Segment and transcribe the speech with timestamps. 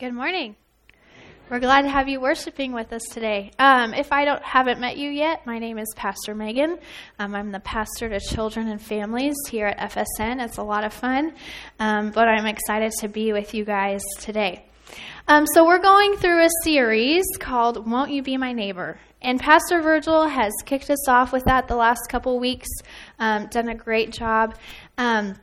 [0.00, 0.56] Good morning.
[1.50, 3.50] We're glad to have you worshiping with us today.
[3.58, 6.78] Um, if I don't haven't met you yet, my name is Pastor Megan.
[7.18, 10.42] Um, I'm the pastor to children and families here at FSN.
[10.42, 11.34] It's a lot of fun,
[11.78, 14.64] um, but I'm excited to be with you guys today.
[15.28, 19.82] Um, so we're going through a series called "Won't You Be My Neighbor," and Pastor
[19.82, 22.70] Virgil has kicked us off with that the last couple weeks.
[23.18, 24.54] Um, done a great job,
[24.96, 25.34] um,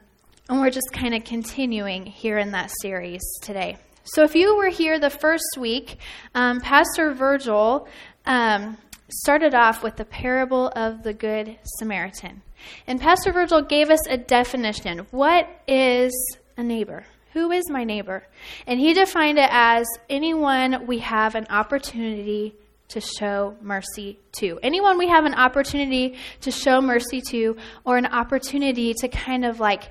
[0.50, 3.78] and we're just kind of continuing here in that series today.
[4.14, 5.98] So, if you were here the first week,
[6.34, 7.88] um, Pastor Virgil
[8.26, 8.78] um,
[9.10, 12.42] started off with the parable of the Good Samaritan.
[12.88, 15.08] And Pastor Virgil gave us a definition.
[15.12, 16.14] What is
[16.56, 17.06] a neighbor?
[17.34, 18.26] Who is my neighbor?
[18.66, 22.56] And he defined it as anyone we have an opportunity
[22.90, 24.60] to show mercy to.
[24.64, 29.60] Anyone we have an opportunity to show mercy to, or an opportunity to kind of
[29.60, 29.84] like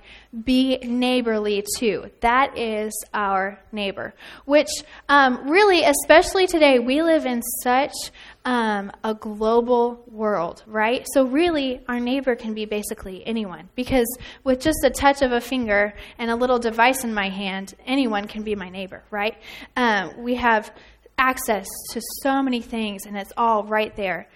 [0.44, 2.10] be neighborly to.
[2.20, 4.14] That is our neighbor.
[4.44, 4.68] Which,
[5.08, 7.92] um, really, especially today, we live in such
[8.44, 11.06] um, a global world, right?
[11.12, 13.68] So, really, our neighbor can be basically anyone.
[13.74, 14.06] Because
[14.44, 18.26] with just a touch of a finger and a little device in my hand, anyone
[18.26, 19.36] can be my neighbor, right?
[19.76, 20.72] Um, we have
[21.18, 24.28] access to so many things, and it's all right there.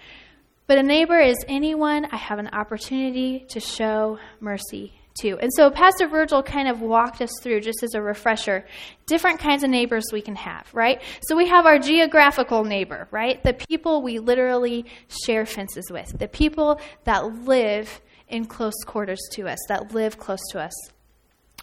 [0.66, 5.38] But a neighbor is anyone I have an opportunity to show mercy to.
[5.38, 8.64] And so Pastor Virgil kind of walked us through, just as a refresher,
[9.06, 11.02] different kinds of neighbors we can have, right?
[11.22, 13.42] So we have our geographical neighbor, right?
[13.42, 14.86] The people we literally
[15.24, 20.40] share fences with, the people that live in close quarters to us, that live close
[20.52, 20.72] to us.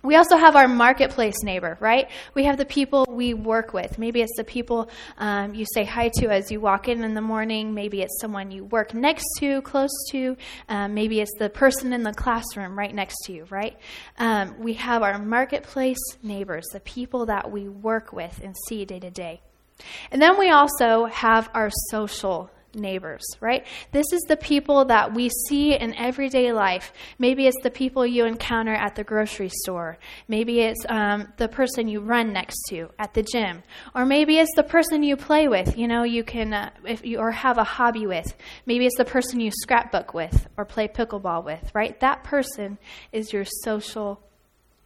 [0.08, 2.10] We also have our marketplace neighbor, right?
[2.34, 4.00] We have the people we work with.
[4.00, 7.20] Maybe it's the people um, you say hi to as you walk in in the
[7.20, 7.74] morning.
[7.74, 10.38] Maybe it's someone you work next to, close to.
[10.70, 13.78] Um, maybe it's the person in the classroom right next to you, right?
[14.18, 19.02] Um, we have our marketplace neighbors, the people that we work with and see day
[19.02, 19.42] to day.
[20.10, 23.66] And then we also have our social neighbors, right?
[23.92, 26.94] This is the people that we see in everyday life.
[27.20, 29.98] Maybe it's the people you encounter at the grocery store.
[30.28, 33.64] Maybe it's um, the person you run next to at the gym,
[33.96, 35.78] or maybe it's the person you play with.
[35.78, 38.34] You know, you can uh, if you or have a hobby with.
[38.66, 42.00] Maybe it's the person you scrapbook with or play pickleball with, right?
[42.00, 42.78] That person
[43.12, 44.22] is your social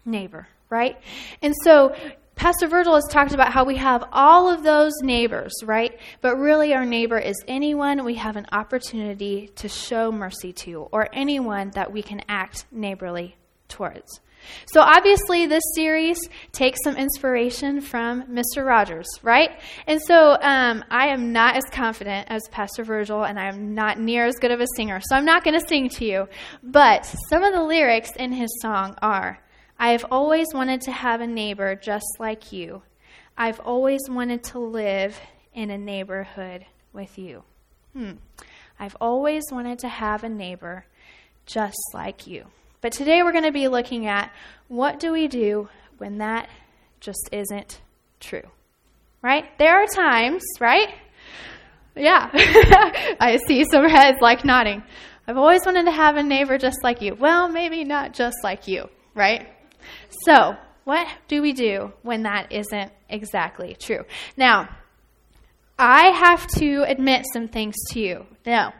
[0.05, 0.97] neighbor, right?
[1.41, 1.95] And so
[2.41, 5.99] Pastor Virgil has talked about how we have all of those neighbors, right?
[6.21, 11.07] But really, our neighbor is anyone we have an opportunity to show mercy to, or
[11.13, 13.35] anyone that we can act neighborly
[13.67, 14.21] towards.
[14.65, 16.17] So, obviously, this series
[16.51, 18.65] takes some inspiration from Mr.
[18.65, 19.51] Rogers, right?
[19.85, 24.25] And so, um, I am not as confident as Pastor Virgil, and I'm not near
[24.25, 26.27] as good of a singer, so I'm not going to sing to you.
[26.63, 29.39] But some of the lyrics in his song are
[29.81, 32.83] I have always wanted to have a neighbor just like you.
[33.35, 35.19] I've always wanted to live
[35.55, 37.41] in a neighborhood with you.
[37.93, 38.11] Hmm.
[38.79, 40.85] I've always wanted to have a neighbor
[41.47, 42.45] just like you.
[42.81, 44.31] But today we're going to be looking at
[44.67, 46.47] what do we do when that
[46.99, 47.81] just isn't
[48.19, 48.47] true?
[49.23, 49.45] Right?
[49.57, 50.93] There are times, right?
[51.95, 52.29] Yeah.
[53.19, 54.83] I see some heads like nodding.
[55.27, 57.15] I've always wanted to have a neighbor just like you.
[57.15, 59.47] Well, maybe not just like you, right?
[60.25, 64.03] So, what do we do when that isn't exactly true?
[64.35, 64.69] Now,
[65.77, 68.25] I have to admit some things to you.
[68.45, 68.73] Now,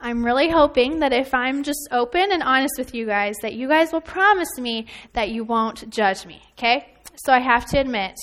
[0.00, 3.68] I'm really hoping that if I'm just open and honest with you guys, that you
[3.68, 6.92] guys will promise me that you won't judge me, okay?
[7.24, 8.14] So I have to admit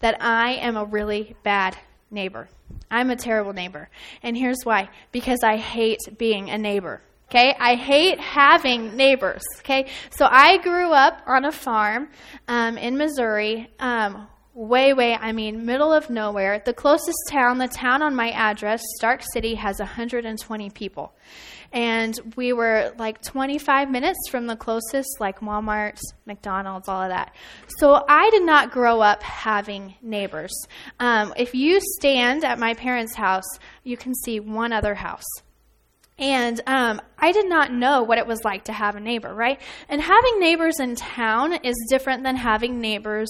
[0.00, 1.76] that I am a really bad
[2.10, 2.48] neighbor.
[2.90, 3.88] I'm a terrible neighbor.
[4.22, 7.02] And here's why because I hate being a neighbor.
[7.34, 9.42] Okay, I hate having neighbors.
[9.58, 12.08] Okay, so I grew up on a farm
[12.46, 16.62] um, in Missouri, um, way, way, I mean, middle of nowhere.
[16.64, 21.12] The closest town, the town on my address, Stark City, has 120 people.
[21.72, 27.34] And we were like 25 minutes from the closest, like Walmart, McDonald's, all of that.
[27.78, 30.54] So I did not grow up having neighbors.
[31.00, 35.24] Um, if you stand at my parents' house, you can see one other house.
[36.18, 39.60] And um, I did not know what it was like to have a neighbor, right?
[39.88, 43.28] And having neighbors in town is different than having neighbors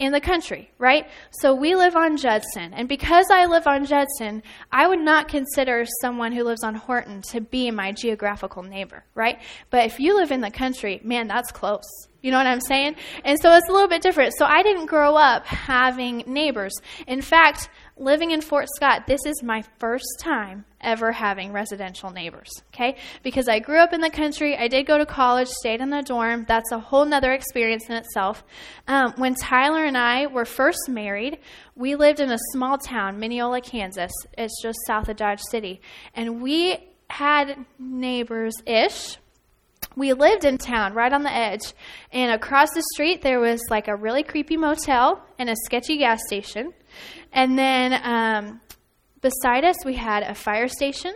[0.00, 1.06] in the country, right?
[1.30, 2.72] So we live on Judson.
[2.72, 4.42] And because I live on Judson,
[4.72, 9.38] I would not consider someone who lives on Horton to be my geographical neighbor, right?
[9.68, 11.84] But if you live in the country, man, that's close.
[12.22, 12.96] You know what I'm saying?
[13.24, 14.34] And so it's a little bit different.
[14.36, 16.72] So I didn't grow up having neighbors.
[17.06, 17.68] In fact,
[18.00, 22.96] living in Fort Scott, this is my first time ever having residential neighbors, okay?
[23.22, 26.02] Because I grew up in the country, I did go to college, stayed in the
[26.02, 26.46] dorm.
[26.48, 28.42] That's a whole nother experience in itself.
[28.88, 31.38] Um, when Tyler and I were first married,
[31.76, 34.12] we lived in a small town, Minneola, Kansas.
[34.38, 35.82] It's just south of Dodge City.
[36.14, 36.78] And we
[37.10, 39.18] had neighbors ish
[39.96, 41.74] we lived in town right on the edge
[42.12, 46.20] and across the street there was like a really creepy motel and a sketchy gas
[46.26, 46.72] station
[47.32, 48.60] and then um,
[49.20, 51.14] beside us we had a fire station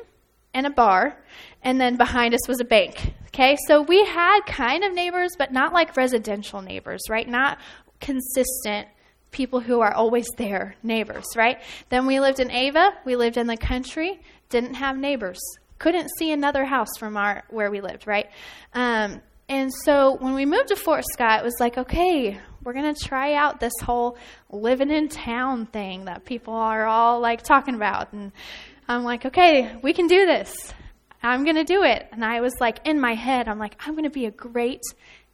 [0.52, 1.16] and a bar
[1.62, 3.56] and then behind us was a bank okay?
[3.66, 7.28] So we had kind of neighbors but not like residential neighbors right?
[7.28, 7.58] Not
[8.00, 8.88] consistent
[9.30, 11.60] people who are always there neighbors right?
[11.88, 12.92] Then we lived in Ava.
[13.04, 14.20] We lived in the country.
[14.48, 15.40] Didn't have neighbors.
[15.78, 18.30] Couldn't see another house from our where we lived, right?
[18.72, 22.94] Um, and so when we moved to Fort Scott, it was like, okay, we're going
[22.94, 24.16] to try out this whole
[24.50, 28.12] living in town thing that people are all like talking about.
[28.12, 28.32] And
[28.88, 30.72] I'm like, okay, we can do this.
[31.22, 32.06] I'm going to do it.
[32.12, 34.82] And I was like, in my head, I'm like, I'm going to be a great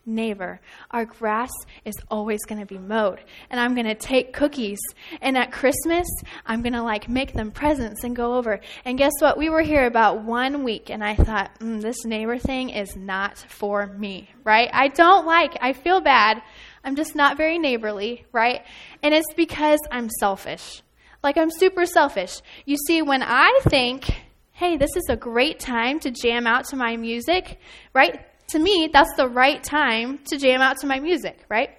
[0.07, 0.61] neighbor.
[0.91, 1.51] Our grass
[1.85, 3.21] is always going to be mowed.
[3.51, 4.79] And I'm going to take cookies.
[5.21, 6.07] And at Christmas,
[6.47, 8.61] I'm going to like make them presents and go over.
[8.85, 9.39] And guess what?
[9.39, 13.39] We were here about one week and I thought, mm, this neighbor thing is not
[13.39, 14.71] for me, right?
[14.73, 16.43] I don't like, I feel bad.
[16.85, 18.65] I'm just not very neighborly, right?
[19.03, 20.83] And it's because I'm selfish.
[21.23, 22.41] Like I'm super selfish.
[22.65, 24.11] You see, when I think,
[24.53, 27.59] hey, this is a great time to jam out to my music,
[27.93, 28.25] right?
[28.51, 31.71] to me, that's the right time to jam out to my music, right?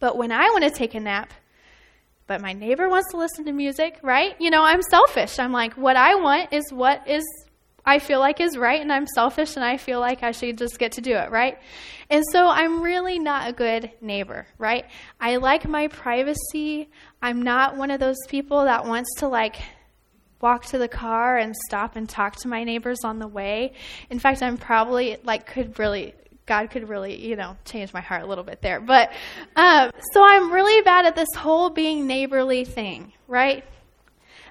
[0.00, 1.32] But when I want to take a nap,
[2.26, 4.34] but my neighbor wants to listen to music, right?
[4.40, 5.38] You know, I'm selfish.
[5.38, 7.24] I'm like, what I want is what is
[7.84, 10.78] I feel like is right, and I'm selfish, and I feel like I should just
[10.78, 11.58] get to do it, right?
[12.10, 14.84] And so I'm really not a good neighbor, right?
[15.20, 16.90] I like my privacy.
[17.22, 19.56] I'm not one of those people that wants to like
[20.40, 23.74] walk to the car and stop and talk to my neighbors on the way.
[24.08, 26.14] In fact, I'm probably like could really
[26.46, 28.80] God could really, you know, change my heart a little bit there.
[28.80, 29.12] But
[29.54, 33.64] um, so I'm really bad at this whole being neighborly thing, right?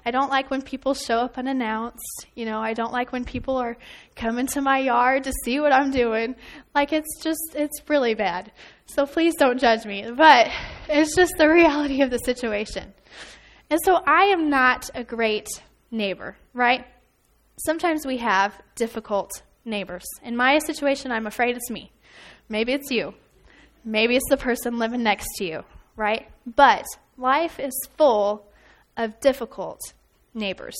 [0.04, 2.26] I don't like when people show up unannounced.
[2.34, 3.76] You know, I don't like when people are
[4.16, 6.36] coming to my yard to see what I'm doing.
[6.74, 8.52] Like, it's just, it's really bad.
[8.86, 10.10] So please don't judge me.
[10.10, 10.48] But
[10.88, 12.94] it's just the reality of the situation.
[13.68, 15.48] And so I am not a great
[15.90, 16.84] neighbor, right?
[17.58, 19.30] Sometimes we have difficult
[19.64, 20.04] neighbors.
[20.24, 21.92] In my situation, I'm afraid it's me.
[22.48, 23.14] Maybe it's you.
[23.84, 25.64] Maybe it's the person living next to you,
[25.96, 26.26] right?
[26.46, 26.84] But
[27.16, 28.49] life is full
[29.02, 29.80] of difficult
[30.34, 30.76] neighbors.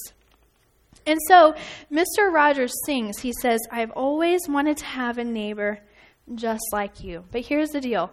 [1.06, 1.54] And so
[1.90, 2.32] Mr.
[2.32, 5.80] Rogers sings, he says, I've always wanted to have a neighbor
[6.34, 7.24] just like you.
[7.32, 8.12] But here's the deal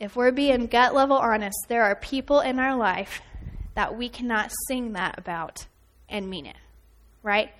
[0.00, 3.22] if we're being gut level honest, there are people in our life
[3.74, 5.66] that we cannot sing that about
[6.08, 6.56] and mean it,
[7.22, 7.50] right?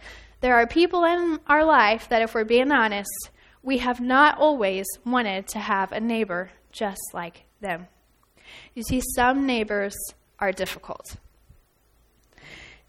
[0.41, 3.31] There are people in our life that, if we're being honest,
[3.63, 7.87] we have not always wanted to have a neighbor just like them.
[8.75, 9.95] You see, some neighbors
[10.39, 11.17] are difficult.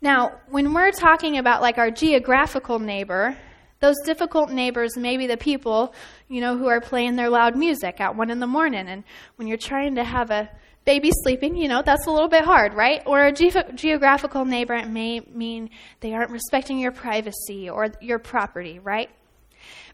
[0.06, 3.36] Now, when we're talking about like our geographical neighbor,
[3.80, 5.96] those difficult neighbors may be the people,
[6.30, 8.88] you know, who are playing their loud music at one in the morning.
[8.88, 9.04] And
[9.38, 10.48] when you're trying to have a
[10.86, 13.02] baby sleeping, you know, that's a little bit hard, right?
[13.08, 15.72] Or a ge- geographical neighbor may mean
[16.02, 19.10] they aren't respecting your privacy or your property, right?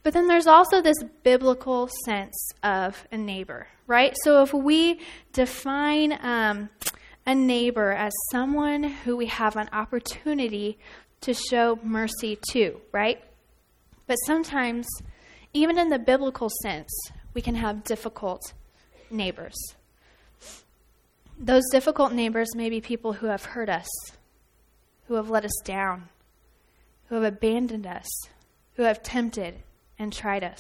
[0.03, 4.13] But then there's also this biblical sense of a neighbor, right?
[4.25, 4.99] So if we
[5.31, 6.69] define um,
[7.25, 10.77] a neighbor as someone who we have an opportunity
[11.21, 13.21] to show mercy to, right?
[14.07, 14.87] But sometimes,
[15.53, 16.89] even in the biblical sense,
[17.33, 18.53] we can have difficult
[19.09, 19.55] neighbors.
[21.37, 23.87] Those difficult neighbors may be people who have hurt us,
[25.07, 26.09] who have let us down,
[27.07, 28.07] who have abandoned us,
[28.75, 29.55] who have tempted
[29.97, 30.59] and tried us.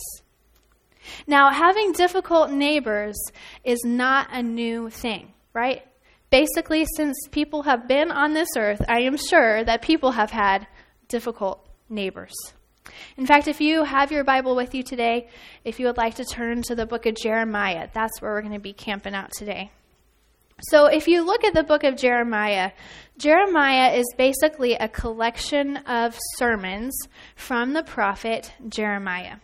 [1.25, 3.17] Now, having difficult neighbors
[3.63, 5.83] is not a new thing, right?
[6.31, 10.65] Basically, since people have been on this earth, I am sure that people have had
[11.09, 12.31] difficult neighbors.
[13.17, 15.27] In fact, if you have your Bible with you today,
[15.65, 18.53] if you would like to turn to the book of Jeremiah, that's where we're going
[18.53, 19.71] to be camping out today.
[20.69, 22.71] So, if you look at the book of Jeremiah,
[23.17, 26.95] Jeremiah is basically a collection of sermons
[27.35, 29.37] from the prophet Jeremiah.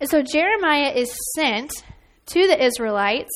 [0.00, 1.84] And so, Jeremiah is sent
[2.26, 3.32] to the Israelites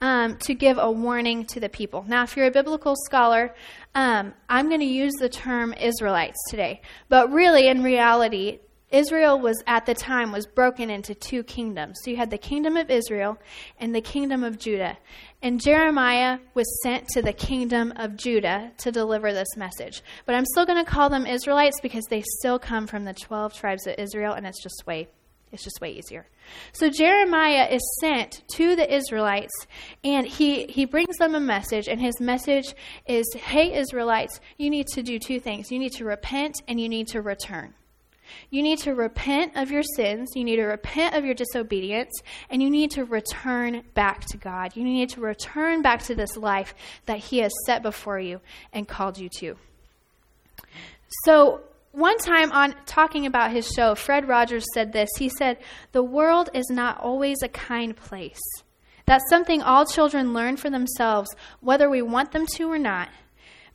[0.00, 2.04] um, to give a warning to the people.
[2.06, 3.54] Now, if you're a biblical scholar,
[3.94, 6.82] um, I'm going to use the term Israelites today.
[7.08, 11.98] But really, in reality, Israel was at the time was broken into two kingdoms.
[12.02, 13.38] So you had the kingdom of Israel
[13.78, 14.96] and the kingdom of Judah.
[15.42, 20.02] And Jeremiah was sent to the kingdom of Judah to deliver this message.
[20.24, 23.52] But I'm still going to call them Israelites because they still come from the 12
[23.54, 25.08] tribes of Israel and it's just way
[25.52, 26.26] it's just way easier.
[26.72, 29.66] So Jeremiah is sent to the Israelites
[30.04, 32.74] and he, he brings them a message, and his message
[33.06, 35.70] is Hey, Israelites, you need to do two things.
[35.70, 37.74] You need to repent and you need to return.
[38.50, 42.12] You need to repent of your sins, you need to repent of your disobedience,
[42.50, 44.76] and you need to return back to God.
[44.76, 46.74] You need to return back to this life
[47.06, 48.40] that He has set before you
[48.72, 49.56] and called you to.
[51.24, 51.62] So,
[51.98, 55.08] one time on talking about his show, Fred Rogers said this.
[55.18, 55.58] He said,
[55.92, 58.40] The world is not always a kind place.
[59.06, 61.28] That's something all children learn for themselves,
[61.60, 63.08] whether we want them to or not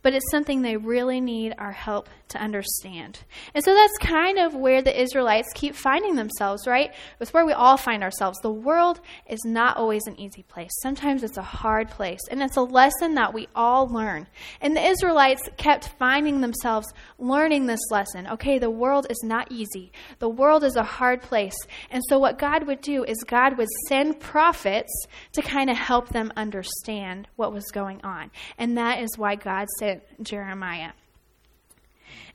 [0.04, 3.20] but it's something they really need our help to understand.
[3.54, 6.94] And so that's kind of where the Israelites keep finding themselves, right?
[7.20, 8.38] It's where we all find ourselves.
[8.42, 10.72] The world is not always an easy place.
[10.82, 14.28] Sometimes it's a hard place, and it's a lesson that we all learn.
[14.62, 16.88] And the Israelites kept finding themselves
[17.18, 18.28] learning this lesson.
[18.28, 19.92] Okay, the world is not easy.
[20.20, 21.56] The world is a hard place.
[21.90, 24.92] And so what God would do is God would send prophets
[25.34, 28.32] to kind of help them understand what was going on.
[28.58, 30.92] And that is why God sent Jeremiah.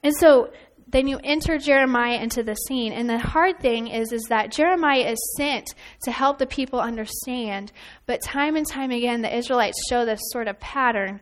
[0.03, 0.51] And so
[0.91, 2.93] then you enter Jeremiah into the scene.
[2.93, 5.75] And the hard thing is, is that Jeremiah is sent
[6.05, 7.73] to help the people understand,
[8.07, 11.21] but time and time again, the Israelites show this sort of pattern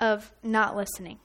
[0.00, 1.18] of not listening.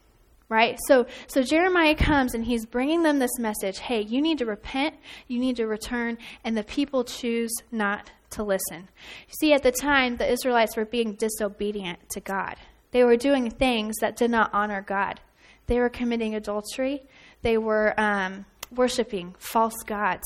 [0.50, 0.79] Right?
[0.88, 4.96] So, so Jeremiah comes and he's bringing them this message hey, you need to repent,
[5.27, 8.88] you need to return, and the people choose not to listen.
[9.27, 12.56] You see, at the time, the Israelites were being disobedient to God.
[12.91, 15.20] They were doing things that did not honor God.
[15.68, 17.04] They were committing adultery.
[17.42, 18.46] They were um,
[18.76, 20.24] worshiping false gods.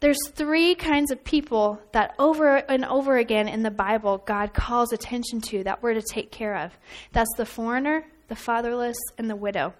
[0.00, 4.92] There's three kinds of people that over and over again in the Bible God calls
[4.92, 6.72] attention to that we're to take care of.
[7.12, 9.74] That's the foreigner, the fatherless, and the widow.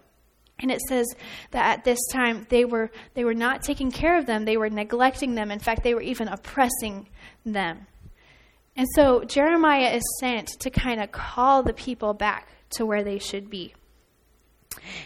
[0.59, 1.07] And it says
[1.51, 4.71] that at this time they were they were not taking care of them, they were
[4.71, 5.51] neglecting them.
[5.51, 7.09] In fact, they were even oppressing
[7.45, 7.87] them.
[8.75, 13.19] And so Jeremiah is sent to kind of call the people back to where they
[13.19, 13.75] should be.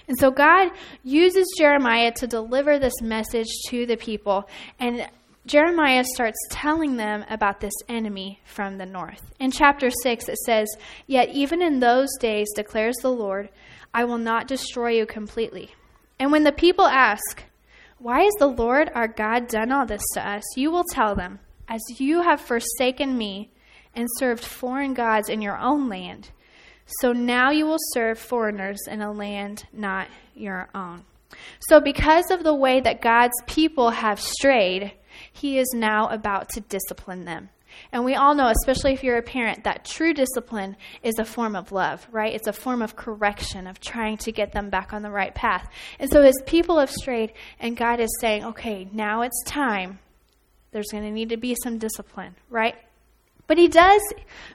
[0.08, 0.70] And so God
[1.02, 4.48] uses Jeremiah to deliver this message to the people.
[4.78, 5.08] And
[5.46, 9.20] Jeremiah starts telling them about this enemy from the north.
[9.38, 10.68] In chapter 6, it says,
[11.06, 13.48] Yet even in those days, declares the Lord,
[13.94, 15.74] I will not destroy you completely.
[16.18, 17.44] And when the people ask,
[17.98, 20.44] Why has the Lord our God done all this to us?
[20.56, 23.50] you will tell them, As you have forsaken me,
[23.94, 26.30] and served foreign gods in your own land.
[26.98, 31.04] So now you will serve foreigners in a land not your own.
[31.60, 34.92] So, because of the way that God's people have strayed,
[35.32, 37.50] He is now about to discipline them.
[37.92, 41.54] And we all know, especially if you're a parent, that true discipline is a form
[41.54, 42.34] of love, right?
[42.34, 45.70] It's a form of correction, of trying to get them back on the right path.
[46.00, 50.00] And so, His people have strayed, and God is saying, okay, now it's time.
[50.72, 52.74] There's going to need to be some discipline, right?
[53.50, 54.00] But he does,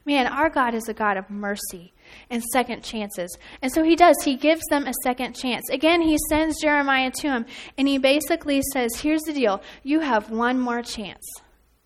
[0.06, 1.92] man, our God is a God of mercy
[2.30, 3.38] and second chances.
[3.62, 4.16] And so he does.
[4.24, 5.70] He gives them a second chance.
[5.70, 7.46] Again, he sends Jeremiah to him,
[7.78, 11.24] and he basically says, Here's the deal you have one more chance.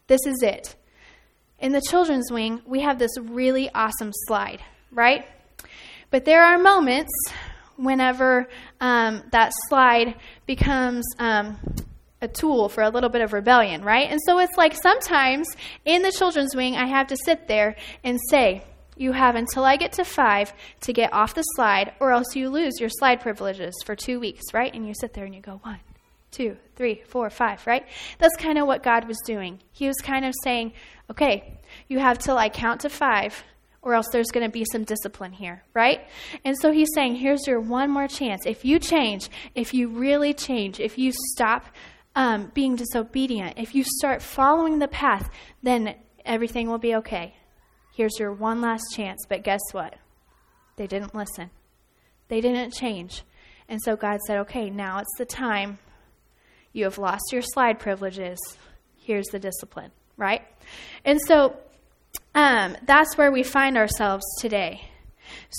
[0.07, 0.75] This is it.
[1.59, 5.25] In the children's wing, we have this really awesome slide, right?
[6.09, 7.11] But there are moments
[7.75, 8.47] whenever
[8.79, 11.57] um, that slide becomes um,
[12.21, 14.09] a tool for a little bit of rebellion, right?
[14.09, 15.47] And so it's like sometimes
[15.85, 18.63] in the children's wing, I have to sit there and say,
[18.99, 22.49] You have until I get to five to get off the slide, or else you
[22.49, 24.73] lose your slide privileges for two weeks, right?
[24.75, 25.79] And you sit there and you go, One,
[26.31, 27.87] two, three, four, five, right?
[28.17, 29.61] That's kind of what God was doing.
[29.71, 30.73] He was kind of saying,
[31.09, 33.41] Okay, you have till I count to five
[33.81, 36.01] or else there's going to be some discipline here, right?
[36.43, 38.45] And so he's saying, here's your one more chance.
[38.45, 41.63] If you change, if you really change, if you stop
[42.13, 45.29] um, being disobedient, if you start following the path,
[45.63, 47.35] then everything will be okay.
[47.99, 49.25] Here's your one last chance.
[49.27, 49.95] But guess what?
[50.77, 51.49] They didn't listen,
[52.29, 53.23] they didn't change.
[53.67, 55.79] And so God said, okay, now it's the time.
[56.71, 58.39] You have lost your slide privileges.
[58.97, 60.43] Here's the discipline, right?
[61.03, 61.57] And so
[62.33, 64.87] um, that's where we find ourselves today.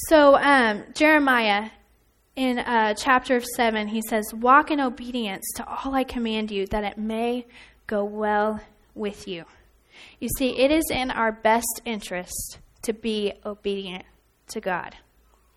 [0.09, 1.69] So um, Jeremiah
[2.37, 6.85] in uh, chapter 7, he says, Walk in obedience to all I command you, that
[6.85, 7.45] it may
[7.87, 8.63] go well
[8.95, 9.45] with you.
[10.19, 14.05] You see, it is in our best interest to be obedient
[14.49, 14.97] to God.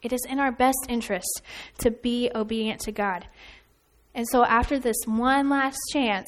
[0.01, 1.41] It is in our best interest
[1.79, 3.25] to be obedient to God.
[4.13, 6.27] And so, after this one last chance,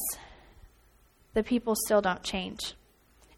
[1.34, 2.74] the people still don't change.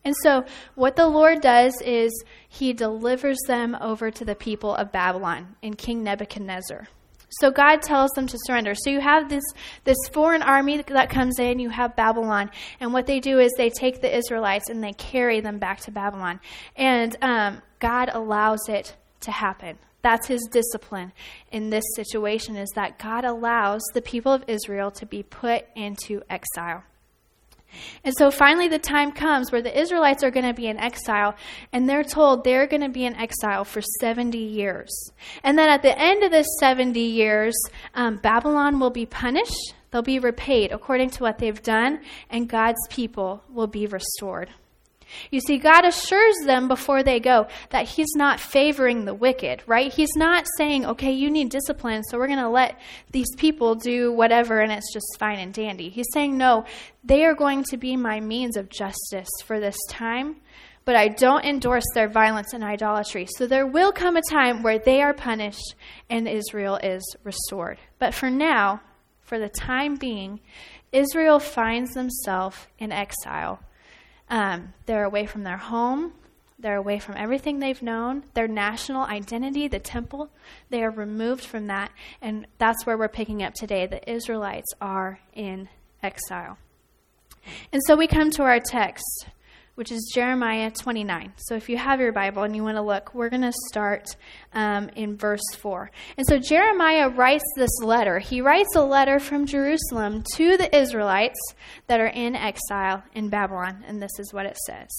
[0.06, 4.92] And so, what the Lord does is he delivers them over to the people of
[4.92, 6.88] Babylon in King Nebuchadnezzar.
[7.30, 8.74] So God tells them to surrender.
[8.74, 9.44] So you have this
[9.84, 13.70] this foreign army that comes in, you have Babylon, and what they do is they
[13.70, 16.40] take the Israelites and they carry them back to Babylon,
[16.76, 19.78] and um, God allows it to happen.
[20.04, 21.12] That's his discipline
[21.52, 26.22] in this situation is that God allows the people of Israel to be put into
[26.30, 26.84] exile.
[28.04, 31.36] And so finally, the time comes where the Israelites are going to be in exile,
[31.72, 34.90] and they're told they're going to be in exile for 70 years.
[35.44, 37.56] And then at the end of this 70 years,
[37.94, 42.88] um, Babylon will be punished, they'll be repaid according to what they've done, and God's
[42.90, 44.50] people will be restored.
[45.32, 49.92] You see, God assures them before they go that He's not favoring the wicked, right?
[49.92, 52.80] He's not saying, okay, you need discipline, so we're going to let
[53.12, 55.90] these people do whatever and it's just fine and dandy.
[55.90, 56.66] He's saying, no,
[57.04, 60.38] they are going to be my means of justice for this time,
[60.86, 63.28] but I don't endorse their violence and idolatry.
[63.38, 65.76] So there will come a time where they are punished
[66.10, 67.78] and Israel is restored.
[68.00, 68.82] But for now,
[69.22, 70.40] for the time being,
[70.92, 73.60] Israel finds themselves in exile
[74.30, 76.14] um, they're away from their home.
[76.60, 80.32] They're away from everything they've known, their national identity, the temple.
[80.72, 81.92] They are removed from that.
[82.20, 83.86] And that's where we're picking up today.
[83.86, 85.70] The Israelites are in
[86.02, 86.58] exile.
[87.72, 89.28] And so we come to our text
[89.78, 91.34] which is Jeremiah 29.
[91.36, 94.08] So if you have your Bible and you want to look, we're going to start
[94.54, 95.92] um, in verse 4.
[96.18, 98.18] And so Jeremiah writes this letter.
[98.18, 101.38] He writes a letter from Jerusalem to the Israelites
[101.86, 103.84] that are in exile in Babylon.
[103.88, 104.90] And this is what it says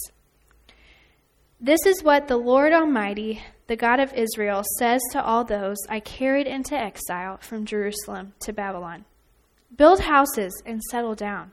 [1.59, 5.99] This is what the Lord Almighty, the God of Israel, says to all those I
[5.99, 9.03] carried into exile from Jerusalem to Babylon
[9.75, 11.51] Build houses and settle down,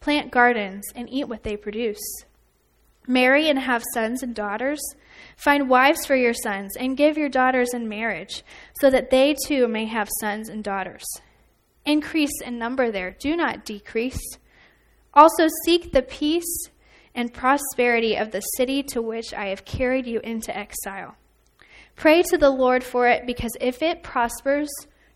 [0.00, 2.00] plant gardens and eat what they produce
[3.08, 4.78] Marry and have sons and daughters.
[5.36, 8.44] Find wives for your sons and give your daughters in marriage,
[8.80, 11.04] so that they too may have sons and daughters.
[11.86, 14.20] Increase in number there, do not decrease.
[15.14, 16.68] Also seek the peace
[17.14, 21.16] and prosperity of the city to which I have carried you into exile.
[21.96, 24.68] Pray to the Lord for it, because if it prospers,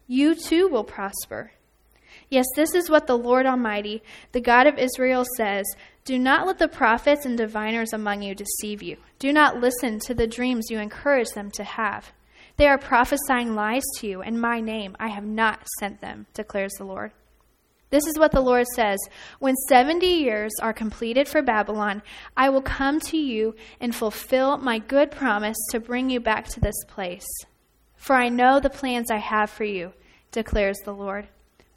[0.09, 1.53] you too will prosper.
[2.29, 4.03] Yes, this is what the Lord Almighty,
[4.33, 5.67] the God of Israel, says
[6.05, 8.97] Do not let the prophets and diviners among you deceive you.
[9.21, 12.13] Do not listen to the dreams you encourage them to have.
[12.57, 16.73] They are prophesying lies to you, in my name I have not sent them, declares
[16.73, 17.13] the Lord.
[17.91, 18.99] This is what the Lord says
[19.39, 22.03] When 70 years are completed for Babylon,
[22.37, 26.61] I will come to you and fulfill my good promise to bring you back to
[26.61, 27.29] this place.
[27.97, 29.93] For I know the plans I have for you,
[30.33, 31.29] declares the Lord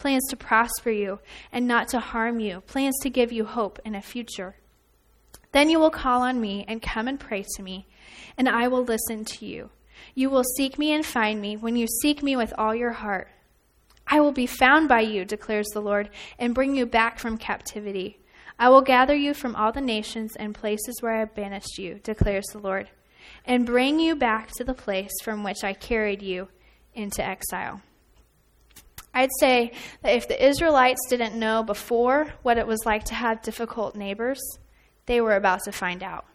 [0.05, 1.17] plans to prosper you
[1.51, 4.53] and not to harm you, plans to give you hope in a future.
[5.51, 7.87] Then you will call on me and come and pray to me,
[8.37, 9.71] and I will listen to you.
[10.13, 13.29] You will seek me and find me when you seek me with all your heart.
[14.05, 18.19] I will be found by you, declares the Lord, and bring you back from captivity.
[18.59, 21.99] I will gather you from all the nations and places where I have banished you,
[22.03, 22.91] declares the Lord,
[23.43, 26.49] and bring you back to the place from which I carried you
[26.93, 27.81] into exile.
[29.15, 29.71] I'd say
[30.03, 34.41] that if the Israelites didn't know before what it was like to have difficult neighbors,
[35.05, 36.25] they were about to find out.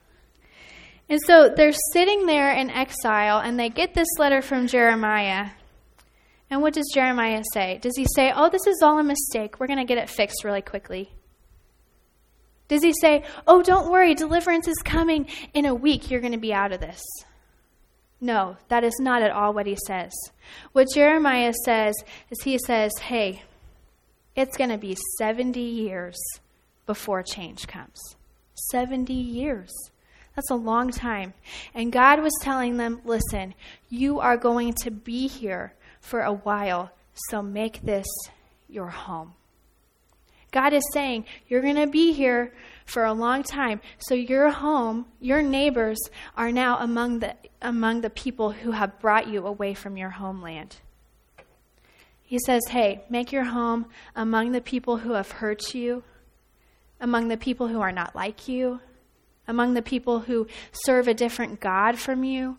[1.11, 5.51] And so they're sitting there in exile and they get this letter from Jeremiah.
[6.49, 7.79] And what does Jeremiah say?
[7.83, 9.61] Does he say, Oh, this is all a mistake.
[9.61, 11.13] We're going to get it fixed really quickly?
[12.69, 15.27] Does he say, Oh, don't worry, deliverance is coming.
[15.53, 17.03] In a week, you're going to be out of this?
[18.21, 20.13] No, that is not at all what he says.
[20.73, 21.95] What Jeremiah says
[22.31, 23.43] is he says, hey,
[24.37, 26.19] it's going to be 70 years
[26.87, 27.99] before change comes.
[28.71, 29.71] 70 years.
[30.37, 31.35] That's a long time.
[31.75, 33.55] And God was telling them, listen,
[33.89, 36.91] you are going to be here for a while,
[37.29, 38.07] so make this
[38.69, 39.35] your home.
[40.53, 42.53] God is saying, you're going to be here
[42.91, 43.81] for a long time.
[43.99, 45.99] So your home, your neighbors
[46.37, 50.77] are now among the among the people who have brought you away from your homeland.
[52.23, 56.03] He says, "Hey, make your home among the people who have hurt you,
[57.01, 58.81] among the people who are not like you,
[59.47, 62.59] among the people who serve a different god from you,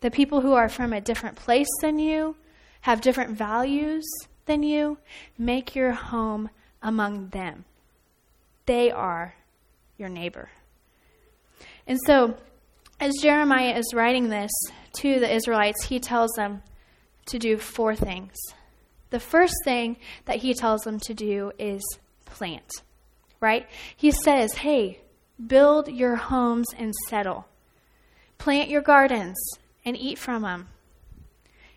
[0.00, 2.36] the people who are from a different place than you,
[2.82, 4.04] have different values
[4.46, 4.98] than you.
[5.38, 6.50] Make your home
[6.82, 7.64] among them."
[8.66, 9.34] They are
[9.98, 10.50] your neighbor.
[11.86, 12.36] And so,
[13.00, 14.50] as Jeremiah is writing this
[14.98, 16.62] to the Israelites, he tells them
[17.26, 18.36] to do four things.
[19.10, 21.82] the first thing that he tells them to do is
[22.24, 22.82] plant,
[23.40, 23.68] right?
[23.94, 25.00] He says, hey,
[25.46, 27.46] build your homes and settle.
[28.38, 29.36] Plant your gardens
[29.84, 30.68] and eat from them.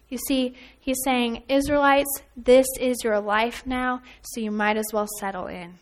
[0.07, 5.07] You see, he's saying, Israelites, this is your life now, so you might as well
[5.19, 5.73] settle in.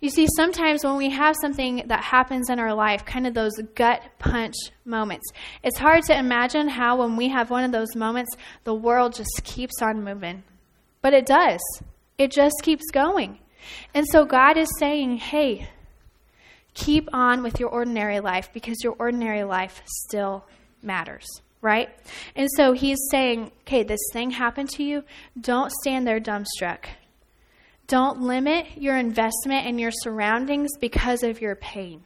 [0.00, 3.52] You see, sometimes when we have something that happens in our life, kind of those
[3.74, 5.30] gut punch moments,
[5.62, 9.42] it's hard to imagine how, when we have one of those moments, the world just
[9.44, 10.42] keeps on moving.
[11.00, 11.60] But it does,
[12.18, 13.38] it just keeps going.
[13.94, 15.68] And so God is saying, hey,
[16.74, 20.44] keep on with your ordinary life because your ordinary life still
[20.82, 21.26] matters
[21.62, 21.88] right?
[22.34, 25.04] And so he's saying, okay, this thing happened to you.
[25.40, 26.86] Don't stand there dumbstruck.
[27.86, 32.04] Don't limit your investment in your surroundings because of your pain.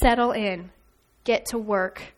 [0.00, 0.70] Settle in,
[1.24, 2.14] get to work.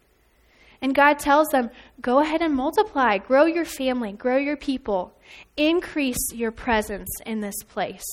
[0.82, 5.14] And God tells them, go ahead and multiply, grow your family, grow your people,
[5.56, 8.04] increase your presence in this place.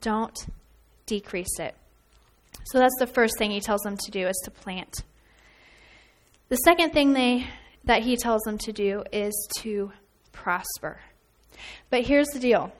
[0.00, 0.38] Don't
[1.06, 1.74] decrease it.
[2.66, 5.02] So that's the first thing he tells them to do is to plant.
[6.48, 7.46] The second thing they
[7.84, 9.90] that he tells them to do is to
[10.30, 11.00] prosper.
[11.90, 12.72] But here's the deal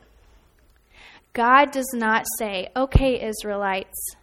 [1.33, 4.17] God does not say, okay, Israelites,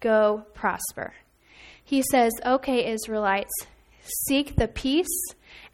[0.00, 1.14] go prosper.
[1.84, 3.52] He says, okay, Israelites,
[4.26, 5.06] seek the peace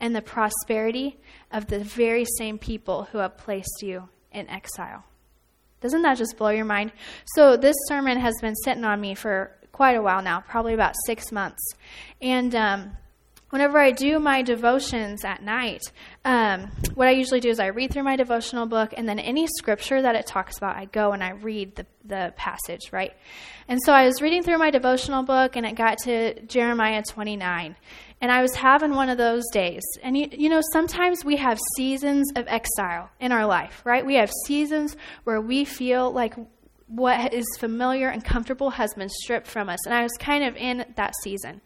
[0.01, 1.19] and the prosperity
[1.51, 5.05] of the very same people who have placed you in exile.
[5.81, 6.93] Doesn't that just blow your mind?
[7.35, 10.95] So, this sermon has been sitting on me for quite a while now, probably about
[11.07, 11.63] six months.
[12.21, 12.97] And um,
[13.53, 15.83] whenever I do my devotions at night,
[16.25, 19.47] um, what I usually do is I read through my devotional book, and then any
[19.47, 23.13] scripture that it talks about, I go and I read the, the passage, right?
[23.69, 27.77] And so I was reading through my devotional book, and it got to Jeremiah 29.
[28.23, 29.83] And I was having one of those days.
[30.03, 34.07] And you, you know, sometimes we have seasons of exile in our life, right?
[34.07, 36.33] We have seasons where we feel like
[36.87, 39.85] what is familiar and comfortable has been stripped from us.
[39.85, 41.61] And I was kind of in that season.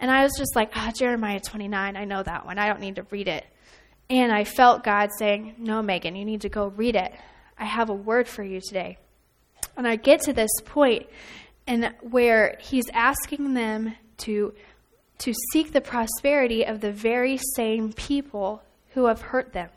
[0.00, 2.58] And I was just like, ah, oh, Jeremiah 29, I know that one.
[2.58, 3.44] I don't need to read it.
[4.08, 7.12] And I felt God saying, No, Megan, you need to go read it.
[7.56, 8.98] I have a word for you today.
[9.76, 11.06] And I get to this point
[11.66, 14.52] and where he's asking them to
[15.18, 18.62] to seek the prosperity of the very same people
[18.94, 19.68] who have hurt them.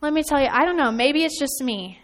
[0.00, 2.00] Let me tell you, I don't know, maybe it's just me.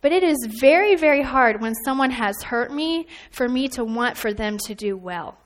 [0.00, 4.16] But it is very, very hard when someone has hurt me for me to want
[4.16, 5.36] for them to do well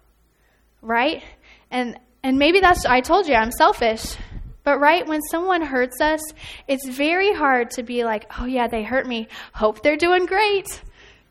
[0.84, 1.22] right?
[1.70, 4.16] And and maybe that's I told you I'm selfish.
[4.62, 6.20] But right when someone hurts us,
[6.66, 9.28] it's very hard to be like, "Oh yeah, they hurt me.
[9.52, 10.66] Hope they're doing great."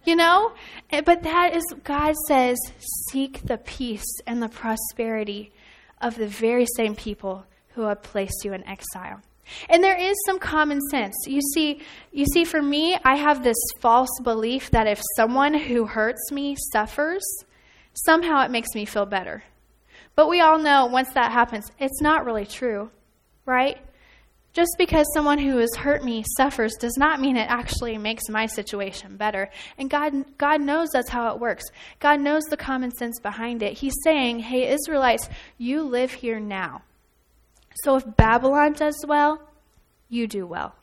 [0.06, 0.52] You know?
[0.92, 2.58] Eh, but that is God says,
[3.10, 5.52] "Seek the peace and the prosperity
[6.02, 9.22] of the very same people who have placed you in exile."
[9.70, 11.16] And there is some common sense.
[11.28, 15.86] You see, you see for me, I have this false belief that if someone who
[15.86, 17.24] hurts me suffers,
[17.94, 19.44] somehow it makes me feel better.
[20.16, 22.92] But we all know once that happens, it's not really true,
[23.46, 23.78] right?
[24.54, 28.46] Just because someone who has hurt me suffers does not mean it actually makes my
[28.46, 29.50] situation better.
[29.80, 31.64] And God, God knows that's how it works.
[32.00, 33.80] God knows the common sense behind it.
[33.80, 35.28] He's saying, hey, Israelites,
[35.58, 36.84] you live here now.
[37.84, 39.42] So if Babylon does well,
[40.08, 40.76] you do well.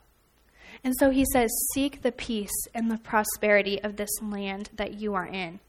[0.83, 5.13] And so he says, seek the peace and the prosperity of this land that you
[5.13, 5.61] are in.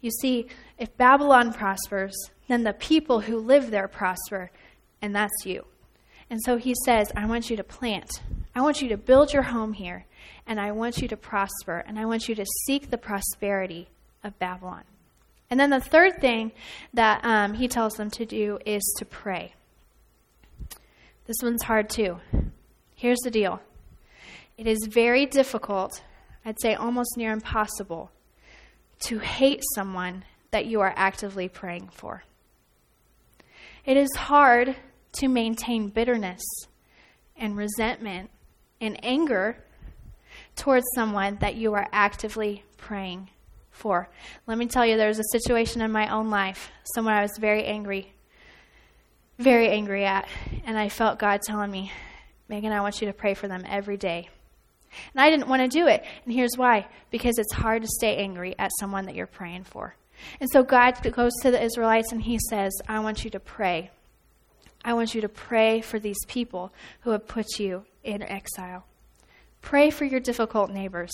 [0.00, 0.46] You see,
[0.78, 2.14] if Babylon prospers,
[2.48, 4.50] then the people who live there prosper,
[5.02, 5.64] and that's you.
[6.30, 8.22] And so he says, I want you to plant.
[8.54, 10.06] I want you to build your home here,
[10.46, 13.88] and I want you to prosper, and I want you to seek the prosperity
[14.24, 14.84] of Babylon.
[15.50, 16.52] And then the third thing
[16.94, 19.54] that um, he tells them to do is to pray.
[21.26, 22.18] This one's hard too.
[22.94, 23.60] Here's the deal
[24.56, 26.02] it is very difficult,
[26.44, 28.10] I'd say almost near impossible,
[29.00, 32.24] to hate someone that you are actively praying for.
[33.84, 34.76] It is hard
[35.12, 36.42] to maintain bitterness
[37.36, 38.30] and resentment
[38.80, 39.56] and anger
[40.56, 43.30] towards someone that you are actively praying
[43.70, 44.08] for.
[44.46, 47.36] Let me tell you, there was a situation in my own life, someone I was
[47.38, 48.12] very angry,
[49.38, 50.28] very angry at,
[50.64, 51.90] and I felt God telling me,
[52.48, 54.28] Megan, I want you to pray for them every day.
[55.14, 56.04] And I didn't want to do it.
[56.24, 59.94] And here's why because it's hard to stay angry at someone that you're praying for.
[60.40, 63.90] And so God goes to the Israelites and he says, I want you to pray.
[64.84, 68.84] I want you to pray for these people who have put you in exile.
[69.62, 71.12] Pray for your difficult neighbors.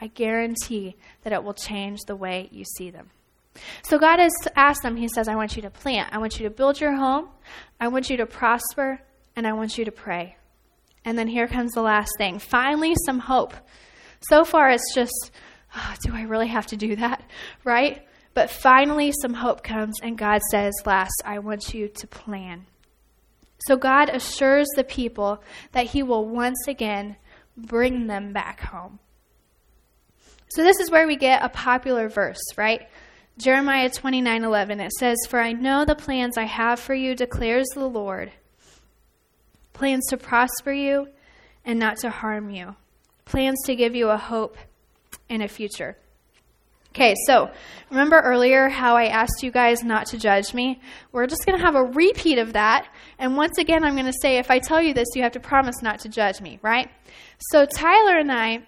[0.00, 3.10] I guarantee that it will change the way you see them.
[3.82, 6.12] So God has asked them, He says, I want you to plant.
[6.12, 7.28] I want you to build your home.
[7.80, 9.00] I want you to prosper.
[9.36, 10.37] And I want you to pray.
[11.08, 13.54] And then here comes the last thing finally, some hope.
[14.28, 15.30] So far, it's just,
[15.74, 17.22] oh, do I really have to do that?
[17.64, 18.06] Right?
[18.34, 22.66] But finally, some hope comes, and God says, Last, I want you to plan.
[23.60, 25.42] So God assures the people
[25.72, 27.16] that He will once again
[27.56, 28.98] bring them back home.
[30.50, 32.86] So this is where we get a popular verse, right?
[33.38, 37.88] Jeremiah 29:11 it says, "For I know the plans I have for you declares the
[37.88, 38.30] Lord,
[39.78, 41.08] plans to prosper you
[41.64, 42.74] and not to harm you,
[43.24, 44.56] plans to give you a hope
[45.30, 45.96] and a future."
[46.94, 47.48] Okay, so
[47.90, 50.80] remember earlier how I asked you guys not to judge me?
[51.12, 52.88] We're just going to have a repeat of that.
[53.20, 55.40] And once again, I'm going to say if I tell you this, you have to
[55.40, 56.90] promise not to judge me, right?
[57.50, 58.66] So Tyler and I,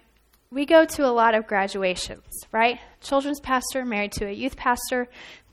[0.53, 2.79] we go to a lot of graduations, right?
[3.01, 5.09] Children's pastor, married to a youth pastor.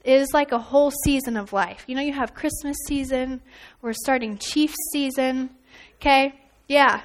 [0.08, 1.84] It is like a whole season of life.
[1.86, 3.42] You know, you have Christmas season,
[3.82, 5.52] we're starting Chiefs season,
[6.00, 6.34] okay?
[6.68, 7.02] Yeah,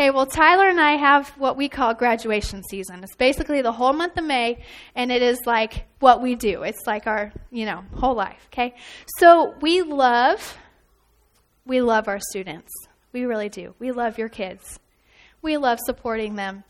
[0.00, 3.02] Okay, well, Tyler and I have what we call graduation season.
[3.02, 4.62] It's basically the whole month of May,
[4.94, 6.62] and it is like what we do.
[6.62, 8.48] It's like our, you know, whole life.
[8.52, 8.74] Okay,
[9.18, 10.56] so we love,
[11.66, 12.70] we love our students.
[13.12, 13.74] We really do.
[13.78, 14.78] We love your kids.
[15.42, 16.64] We love supporting them.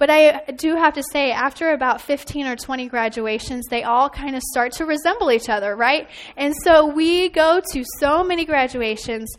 [0.00, 4.34] But I do have to say, after about 15 or 20 graduations, they all kind
[4.34, 6.08] of start to resemble each other, right?
[6.38, 9.30] And so we go to so many graduations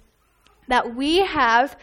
[0.67, 1.76] that we have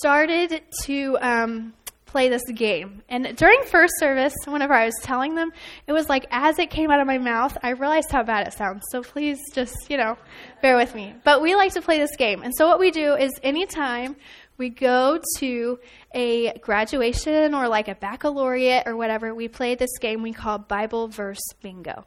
[0.00, 1.74] started to um,
[2.06, 3.02] play this game.
[3.10, 5.52] And during first service, whenever I was telling them,
[5.86, 8.54] it was like as it came out of my mouth, I realized how bad it
[8.54, 8.84] sounds.
[8.90, 10.16] So please just, you know,
[10.62, 11.14] bear with me.
[11.24, 12.42] But we like to play this game.
[12.42, 14.16] And so what we do is anytime
[14.58, 15.78] we go to
[16.14, 21.08] a graduation or like a baccalaureate or whatever, we play this game we call Bible
[21.08, 22.04] verse bingo.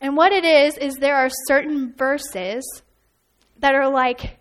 [0.00, 2.82] And what it is, is there are certain verses
[3.58, 4.38] that are like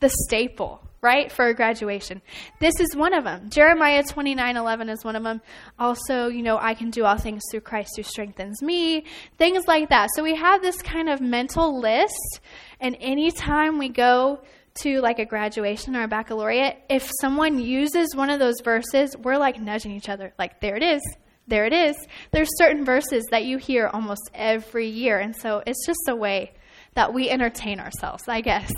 [0.00, 2.20] the staple right, for a graduation.
[2.58, 3.48] This is one of them.
[3.48, 5.40] Jeremiah 29 11 is one of them.
[5.78, 9.04] Also, you know, I can do all things through Christ who strengthens me,
[9.38, 10.10] things like that.
[10.14, 12.40] So we have this kind of mental list,
[12.80, 14.40] and anytime we go
[14.82, 19.38] to like a graduation or a baccalaureate, if someone uses one of those verses, we're
[19.38, 21.00] like nudging each other, like, there it is.
[21.48, 21.96] There it is.
[22.30, 26.52] There's certain verses that you hear almost every year, and so it's just a way
[26.94, 28.72] that we entertain ourselves, I guess.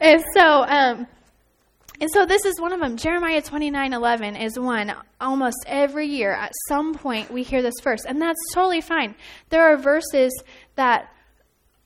[0.00, 1.06] And so, um,
[2.00, 2.96] and so this is one of them.
[2.96, 4.94] Jeremiah 29 11 is one.
[5.20, 8.04] Almost every year, at some point, we hear this verse.
[8.06, 9.14] And that's totally fine.
[9.50, 10.32] There are verses
[10.76, 11.12] that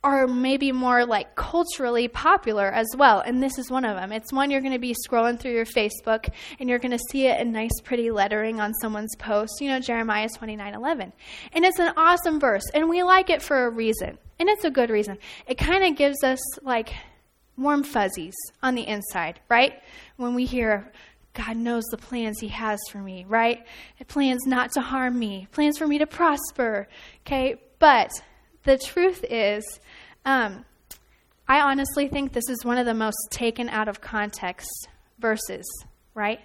[0.05, 3.21] are maybe more like culturally popular as well.
[3.21, 4.13] And this is one of them.
[4.13, 6.29] It's one you're going to be scrolling through your Facebook
[6.61, 9.61] and you're going to see it in nice, pretty lettering on someone's post.
[9.61, 11.13] You know, Jeremiah 29 11.
[11.55, 12.65] And it's an awesome verse.
[12.75, 14.19] And we like it for a reason.
[14.39, 15.17] And it's a good reason.
[15.47, 16.93] It kind of gives us like
[17.57, 19.81] warm fuzzies on the inside, right?
[20.17, 20.93] When we hear,
[21.33, 23.65] God knows the plans He has for me, right?
[23.99, 26.89] It Plans not to harm me, plans for me to prosper,
[27.27, 27.57] okay?
[27.79, 28.11] But
[28.65, 29.65] the truth is,
[30.25, 30.65] um,
[31.47, 35.65] I honestly think this is one of the most taken out of context verses,
[36.15, 36.41] right?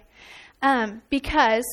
[0.62, 1.64] Um, because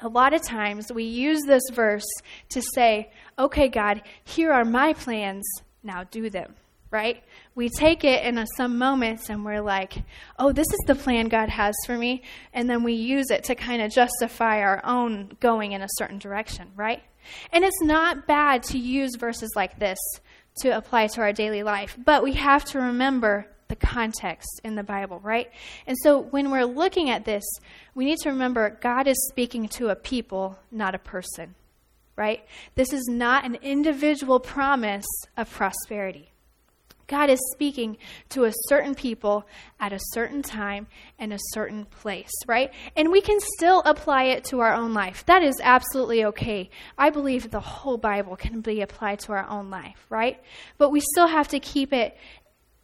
[0.00, 2.06] a lot of times we use this verse
[2.50, 5.44] to say, okay, God, here are my plans,
[5.82, 6.54] now do them
[6.90, 7.22] right?
[7.54, 9.94] We take it in a, some moments and we're like,
[10.38, 12.22] oh, this is the plan God has for me.
[12.52, 16.18] And then we use it to kind of justify our own going in a certain
[16.18, 17.02] direction, right?
[17.52, 19.98] And it's not bad to use verses like this
[20.60, 24.82] to apply to our daily life, but we have to remember the context in the
[24.82, 25.50] Bible, right?
[25.86, 27.44] And so when we're looking at this,
[27.94, 31.54] we need to remember God is speaking to a people, not a person,
[32.16, 32.44] right?
[32.74, 36.32] This is not an individual promise of prosperity.
[37.08, 37.96] God is speaking
[38.28, 39.46] to a certain people
[39.80, 40.86] at a certain time
[41.18, 42.70] and a certain place, right?
[42.96, 45.24] And we can still apply it to our own life.
[45.26, 46.68] That is absolutely okay.
[46.96, 50.40] I believe the whole Bible can be applied to our own life, right?
[50.76, 52.16] But we still have to keep it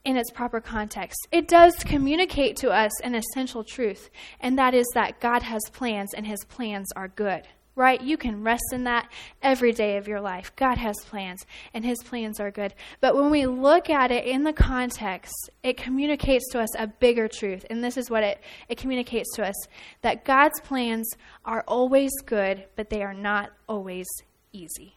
[0.04, 1.18] in its proper context.
[1.30, 4.10] It does communicate to us an essential truth,
[4.40, 8.00] and that is that God has plans and his plans are good right?
[8.00, 9.08] You can rest in that
[9.42, 10.52] every day of your life.
[10.56, 12.74] God has plans, and His plans are good.
[13.00, 17.28] But when we look at it in the context, it communicates to us a bigger
[17.28, 17.66] truth.
[17.70, 19.56] And this is what it, it communicates to us
[20.02, 21.10] that God's plans
[21.44, 24.06] are always good, but they are not always
[24.52, 24.94] easy,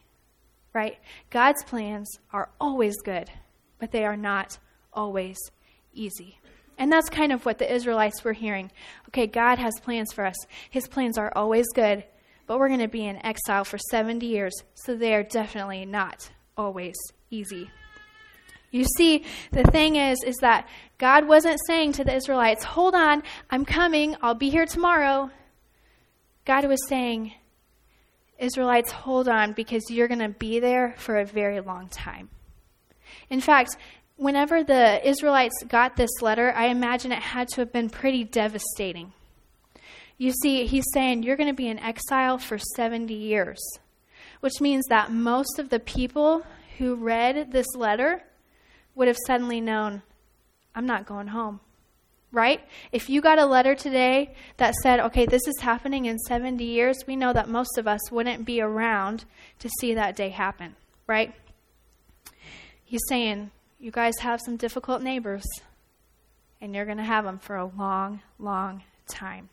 [0.72, 0.98] right?
[1.30, 3.30] God's plans are always good,
[3.78, 4.58] but they are not
[4.92, 5.36] always
[5.92, 6.38] easy.
[6.78, 8.70] And that's kind of what the Israelites were hearing.
[9.08, 10.36] Okay, God has plans for us.
[10.70, 12.04] His plans are always good,
[12.48, 16.30] but we're going to be in exile for 70 years, so they are definitely not
[16.56, 16.96] always
[17.30, 17.70] easy.
[18.70, 23.22] You see, the thing is, is that God wasn't saying to the Israelites, hold on,
[23.50, 25.30] I'm coming, I'll be here tomorrow.
[26.46, 27.32] God was saying,
[28.38, 32.30] Israelites, hold on, because you're going to be there for a very long time.
[33.28, 33.76] In fact,
[34.16, 39.12] whenever the Israelites got this letter, I imagine it had to have been pretty devastating.
[40.18, 43.58] You see, he's saying you're going to be in exile for 70 years,
[44.40, 46.44] which means that most of the people
[46.76, 48.22] who read this letter
[48.96, 50.02] would have suddenly known,
[50.74, 51.60] I'm not going home.
[52.30, 52.60] Right?
[52.92, 56.98] If you got a letter today that said, okay, this is happening in 70 years,
[57.06, 59.24] we know that most of us wouldn't be around
[59.60, 60.76] to see that day happen.
[61.06, 61.34] Right?
[62.84, 65.46] He's saying, you guys have some difficult neighbors,
[66.60, 69.48] and you're going to have them for a long, long time.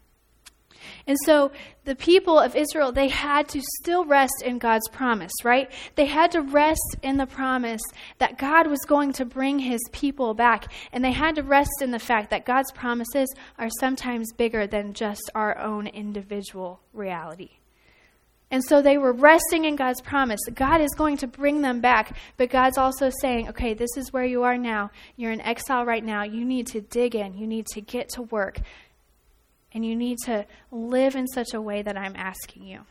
[1.08, 1.52] And so
[1.86, 5.72] the people of Israel, they had to still rest in God's promise, right?
[5.96, 7.82] They had to rest in the promise
[8.18, 10.72] that God was going to bring his people back.
[10.92, 14.94] And they had to rest in the fact that God's promises are sometimes bigger than
[14.94, 17.52] just our own individual reality.
[18.52, 20.40] And so they were resting in God's promise.
[20.54, 24.24] God is going to bring them back, but God's also saying, okay, this is where
[24.24, 24.92] you are now.
[25.18, 26.24] You're in exile right now.
[26.24, 27.36] You need to dig in.
[27.36, 28.60] You need to get to work
[29.76, 32.86] and you need to live in such a way that I'm asking you.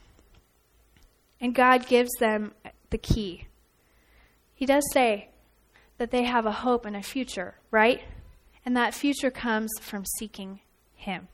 [1.40, 2.52] And God gives them
[2.90, 3.46] the key.
[4.54, 5.30] He does say
[5.96, 8.02] that they have a hope and a future, right?
[8.66, 10.60] And that future comes from seeking
[10.94, 11.28] Him.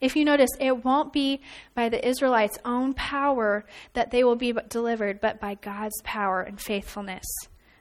[0.00, 1.42] If you notice, it won't be
[1.74, 6.58] by the Israelites' own power that they will be delivered, but by God's power and
[6.58, 7.26] faithfulness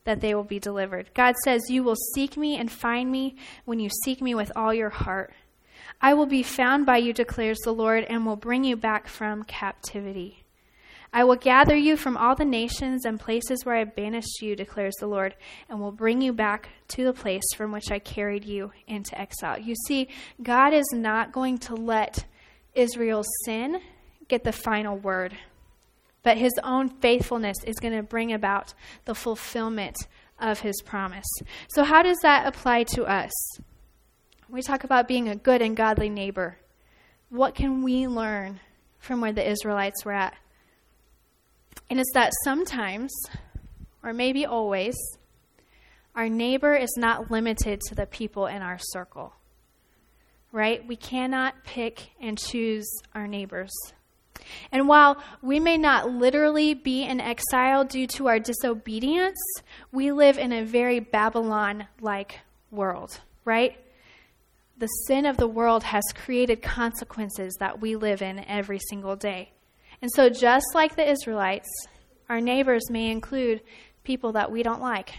[0.03, 1.09] that they will be delivered.
[1.13, 4.73] God says, You will seek me and find me when you seek me with all
[4.73, 5.31] your heart.
[6.01, 9.43] I will be found by you, declares the Lord, and will bring you back from
[9.43, 10.43] captivity.
[11.11, 14.93] I will gather you from all the nations and places where I banished you, declares
[14.99, 15.35] the Lord,
[15.67, 19.59] and will bring you back to the place from which I carried you into exile.
[19.59, 20.07] You see,
[20.41, 22.25] God is not going to let
[22.75, 23.81] Israel's sin
[24.27, 25.33] get the final word,
[26.21, 29.97] but his own faithfulness is going to bring about the fulfillment
[30.39, 31.27] of his promise.
[31.69, 33.31] So, how does that apply to us?
[34.51, 36.57] We talk about being a good and godly neighbor.
[37.29, 38.59] What can we learn
[38.97, 40.33] from where the Israelites were at?
[41.87, 43.13] And it's that sometimes,
[44.03, 44.95] or maybe always,
[46.15, 49.33] our neighbor is not limited to the people in our circle.
[50.51, 50.85] Right?
[50.87, 53.69] We cannot pick and choose our neighbors.
[54.71, 59.37] And while we may not literally be in exile due to our disobedience,
[59.91, 62.39] we live in a very Babylon like
[62.71, 63.77] world, right?
[64.79, 69.51] The sin of the world has created consequences that we live in every single day.
[70.01, 71.67] And so, just like the Israelites,
[72.29, 73.61] our neighbors may include
[74.03, 75.11] people that we don't like.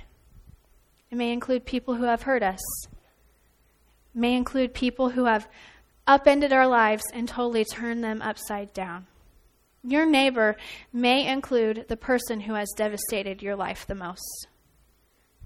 [1.11, 2.61] It may include people who have hurt us.
[2.87, 5.47] It may include people who have
[6.07, 9.07] upended our lives and totally turned them upside down.
[9.83, 10.57] Your neighbor
[10.93, 14.47] may include the person who has devastated your life the most.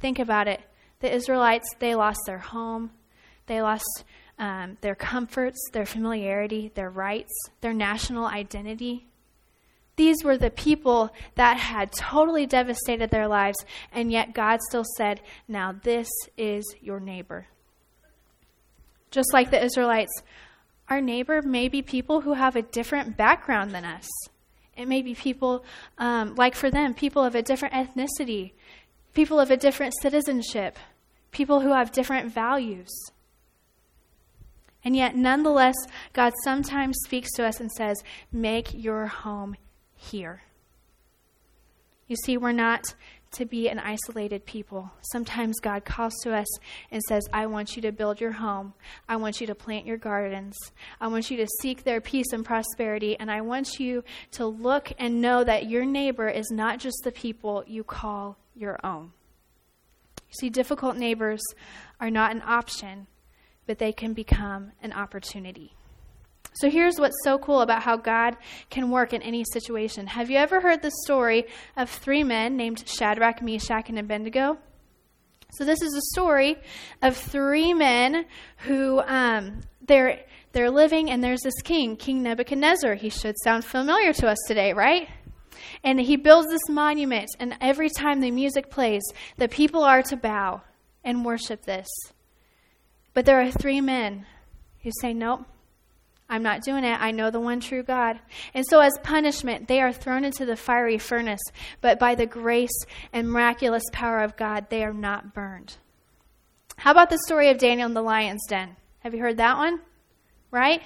[0.00, 0.60] Think about it.
[1.00, 2.90] The Israelites, they lost their home,
[3.46, 4.04] they lost
[4.38, 9.06] um, their comforts, their familiarity, their rights, their national identity.
[9.96, 13.56] These were the people that had totally devastated their lives,
[13.92, 17.46] and yet God still said, Now this is your neighbor.
[19.10, 20.22] Just like the Israelites,
[20.88, 24.08] our neighbor may be people who have a different background than us.
[24.76, 25.64] It may be people,
[25.98, 28.52] um, like for them, people of a different ethnicity,
[29.14, 30.76] people of a different citizenship,
[31.30, 32.90] people who have different values.
[34.84, 35.74] And yet, nonetheless,
[36.12, 39.56] God sometimes speaks to us and says, Make your home
[39.96, 40.42] here.
[42.06, 42.94] You see, we're not
[43.34, 44.92] to be an isolated people.
[45.12, 46.46] Sometimes God calls to us
[46.90, 48.74] and says, I want you to build your home.
[49.08, 50.56] I want you to plant your gardens.
[51.00, 53.18] I want you to seek their peace and prosperity.
[53.18, 57.12] And I want you to look and know that your neighbor is not just the
[57.12, 59.12] people you call your own.
[60.28, 61.42] You see, difficult neighbors
[62.00, 63.08] are not an option,
[63.66, 65.74] but they can become an opportunity.
[66.54, 68.36] So here's what's so cool about how God
[68.70, 70.06] can work in any situation.
[70.06, 71.46] Have you ever heard the story
[71.76, 74.58] of three men named Shadrach, Meshach, and Abednego?
[75.54, 76.56] So this is a story
[77.02, 78.26] of three men
[78.58, 80.20] who um, they're
[80.52, 82.94] they're living, and there's this king, King Nebuchadnezzar.
[82.94, 85.08] He should sound familiar to us today, right?
[85.82, 89.02] And he builds this monument, and every time the music plays,
[89.36, 90.62] the people are to bow
[91.02, 91.88] and worship this.
[93.14, 94.26] But there are three men
[94.82, 95.46] who say, Nope,
[96.28, 97.00] I'm not doing it.
[97.00, 98.18] I know the one true God.
[98.54, 101.42] And so, as punishment, they are thrown into the fiery furnace,
[101.80, 102.76] but by the grace
[103.12, 105.76] and miraculous power of God, they are not burned.
[106.76, 108.76] How about the story of Daniel in the lion's den?
[109.00, 109.80] Have you heard that one?
[110.50, 110.82] Right?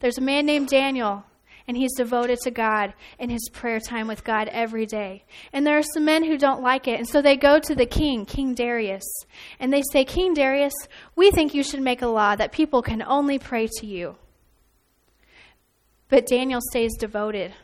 [0.00, 1.24] There's a man named Daniel,
[1.66, 5.24] and he's devoted to God in his prayer time with God every day.
[5.52, 7.86] And there are some men who don't like it, and so they go to the
[7.86, 9.04] king, King Darius,
[9.58, 10.74] and they say, King Darius,
[11.16, 14.16] we think you should make a law that people can only pray to you.
[16.08, 17.54] But Daniel stays devoted,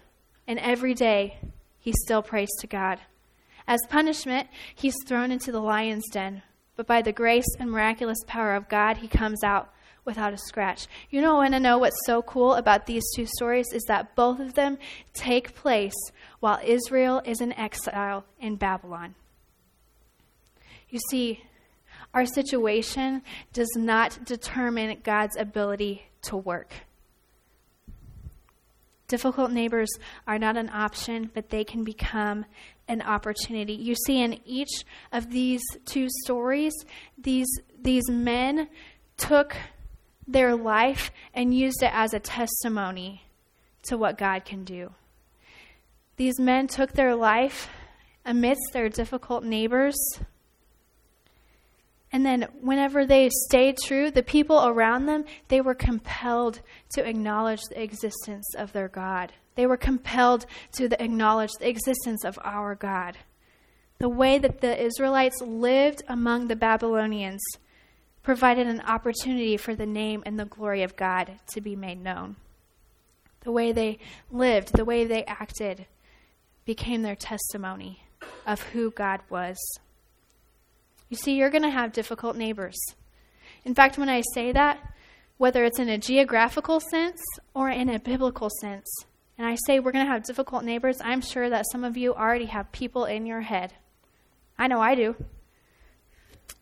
[0.47, 1.39] and every day
[1.79, 2.99] he still prays to God.
[3.67, 6.43] As punishment, he's thrown into the lion's den,
[6.75, 9.73] but by the grace and miraculous power of God, he comes out
[10.05, 10.87] without a scratch.
[11.11, 14.41] You know, want to know what's so cool about these two stories is that both
[14.41, 14.79] of them
[15.13, 15.95] take place
[16.41, 19.15] while Israel is in exile in Babylon.
[20.89, 21.43] You see,
[22.13, 23.23] our situation
[23.53, 26.73] does not determine God's ability to work.
[29.07, 29.91] Difficult neighbors
[30.27, 32.45] are not an option, but they can become
[32.87, 33.73] an opportunity.
[33.73, 36.73] You see, in each of these two stories,
[37.19, 37.49] these,
[37.81, 38.69] these men
[39.17, 39.57] took
[40.33, 43.25] their life and used it as a testimony
[43.83, 44.93] to what God can do.
[46.17, 47.69] These men took their life
[48.25, 49.97] amidst their difficult neighbors
[52.13, 56.61] and then, whenever they stayed true, the people around them, they were compelled
[56.95, 59.33] to acknowledge the existence of their God.
[59.55, 63.17] They were compelled to acknowledge the existence of our God.
[63.99, 67.43] The way that the Israelites lived among the Babylonians
[68.23, 72.37] provided an opportunity for the name and the glory of God to be made known.
[73.41, 73.99] The way they
[74.31, 75.87] lived, the way they acted,
[76.65, 78.03] became their testimony
[78.47, 79.57] of who God was.
[81.09, 82.79] You see, you're going to have difficult neighbors.
[83.65, 84.79] In fact, when I say that,
[85.39, 87.21] whether it's in a geographical sense
[87.55, 88.87] or in a biblical sense,
[89.39, 92.15] and I say we're going to have difficult neighbors, I'm sure that some of you
[92.15, 93.73] already have people in your head.
[94.59, 95.17] I know I do.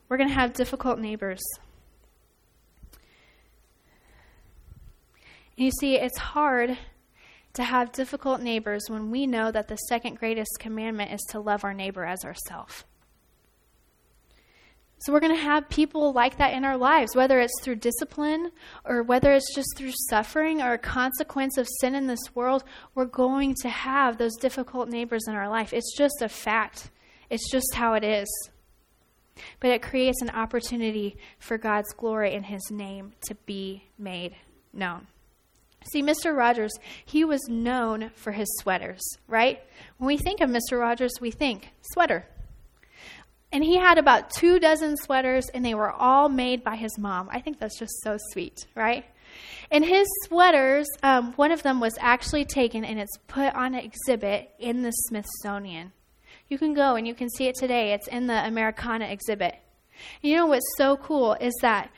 [0.09, 1.40] We're going to have difficult neighbors.
[5.56, 6.78] And you see, it's hard
[7.54, 11.64] to have difficult neighbors when we know that the second greatest commandment is to love
[11.64, 12.84] our neighbor as ourselves.
[15.00, 18.50] So we're going to have people like that in our lives, whether it's through discipline
[18.84, 22.64] or whether it's just through suffering or a consequence of sin in this world.
[22.94, 25.72] We're going to have those difficult neighbors in our life.
[25.72, 26.90] It's just a fact,
[27.30, 28.28] it's just how it is.
[29.61, 34.36] But it creates an opportunity for God's glory and His name to be made
[34.72, 35.07] known.
[35.93, 36.36] See, Mr.
[36.36, 36.72] Rogers,
[37.05, 39.62] he was known for his sweaters, right?
[39.97, 40.78] When we think of Mr.
[40.78, 42.26] Rogers, we think sweater,
[43.51, 47.28] and he had about two dozen sweaters, and they were all made by his mom.
[47.32, 49.05] I think that's just so sweet, right?
[49.70, 53.84] And his sweaters, um, one of them was actually taken and it's put on an
[53.84, 55.93] exhibit in the Smithsonian.
[56.49, 57.92] You can go and you can see it today.
[57.92, 59.57] It's in the Americana exhibit.
[60.22, 61.90] You know what's so cool is that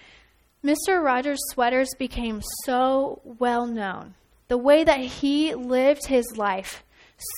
[0.64, 1.02] Mr.
[1.02, 4.14] Rogers' sweaters became so well known.
[4.48, 6.82] The way that he lived his life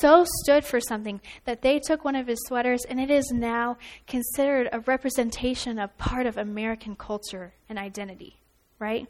[0.01, 3.77] so stood for something that they took one of his sweaters and it is now
[4.07, 8.39] considered a representation of part of American culture and identity,
[8.79, 9.07] right?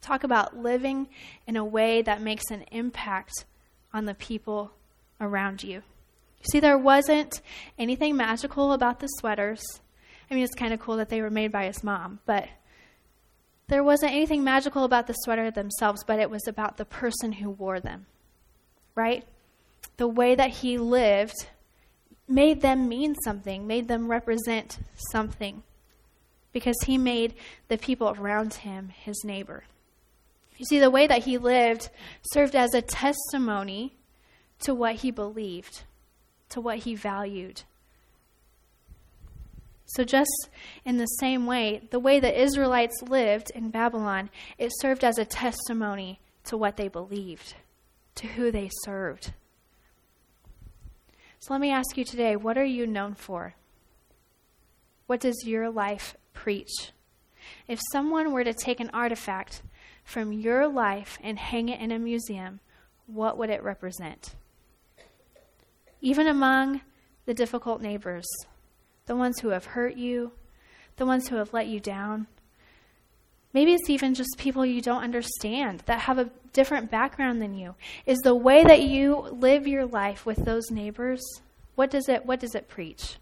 [0.00, 1.08] Talk about living
[1.46, 3.44] in a way that makes an impact
[3.94, 4.72] on the people
[5.20, 5.82] around you.
[6.42, 7.40] You see, there wasn't
[7.78, 9.62] anything magical about the sweaters.
[10.30, 12.48] I mean, it's kind of cool that they were made by his mom, but
[13.68, 17.50] there wasn't anything magical about the sweater themselves, but it was about the person who
[17.50, 18.06] wore them,
[18.94, 19.24] right?
[19.96, 21.46] the way that he lived
[22.28, 24.78] made them mean something, made them represent
[25.10, 25.62] something,
[26.52, 27.34] because he made
[27.68, 29.64] the people around him his neighbor.
[30.56, 31.90] You see, the way that he lived
[32.32, 33.96] served as a testimony
[34.60, 35.82] to what he believed,
[36.52, 37.62] to what he valued.
[39.84, 40.48] So, just
[40.86, 45.24] in the same way, the way the Israelites lived in Babylon, it served as a
[45.24, 47.54] testimony to what they believed,
[48.16, 49.32] to who they served.
[51.42, 53.54] So let me ask you today what are you known for?
[55.08, 56.92] What does your life preach?
[57.66, 59.62] If someone were to take an artifact
[60.04, 62.60] from your life and hang it in a museum,
[63.06, 64.36] what would it represent?
[66.02, 66.82] Even among
[67.24, 68.26] the difficult neighbors,
[69.06, 70.32] the ones who have hurt you,
[70.96, 72.26] the ones who have let you down,
[73.52, 77.74] Maybe it's even just people you don't understand that have a different background than you.
[78.06, 81.22] Is the way that you live your life with those neighbors,
[81.74, 83.16] what does it what does it preach?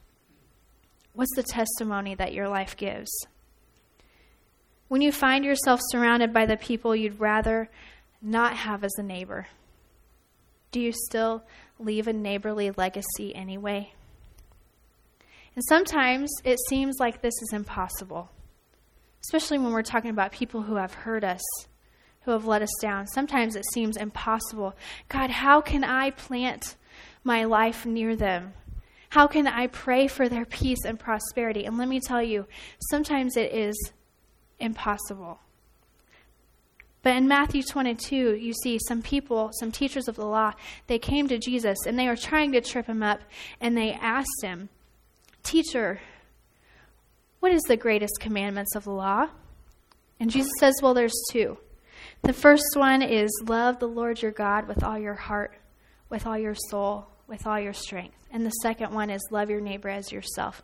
[1.15, 3.11] What's the testimony that your life gives?
[4.87, 7.69] When you find yourself surrounded by the people you'd rather
[8.23, 9.49] not have as a neighbor,
[10.71, 11.43] do you still
[11.81, 13.93] leave a neighborly legacy anyway?
[15.55, 18.31] And sometimes it seems like this is impossible,
[19.23, 21.43] especially when we're talking about people who have hurt us,
[22.23, 23.07] who have let us down.
[23.07, 24.75] Sometimes it seems impossible.
[25.09, 26.77] God, how can I plant
[27.25, 28.53] my life near them?
[29.11, 31.65] How can I pray for their peace and prosperity?
[31.65, 32.47] And let me tell you,
[32.91, 33.93] sometimes it is
[34.61, 35.41] impossible.
[37.03, 40.53] But in Matthew 22, you see some people, some teachers of the law,
[40.87, 43.21] they came to Jesus and they were trying to trip him up
[43.61, 44.69] and they asked him,
[45.43, 46.01] Teacher,
[47.41, 49.29] what is the greatest commandments of the law?
[50.19, 51.57] And Jesus says, Well, there's two.
[52.23, 55.59] The first one is love the Lord your God with all your heart,
[56.11, 58.17] with all your soul, with all your strength.
[58.31, 60.63] And the second one is love your neighbor as yourself.